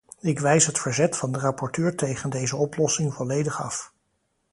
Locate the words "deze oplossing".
2.29-3.13